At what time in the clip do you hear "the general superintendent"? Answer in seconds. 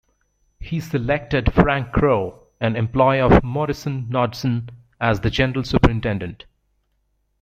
5.19-6.45